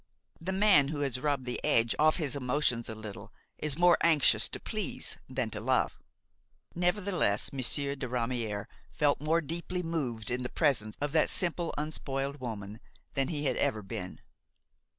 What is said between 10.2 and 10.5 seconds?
in the